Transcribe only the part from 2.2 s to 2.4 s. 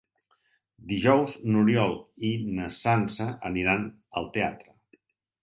i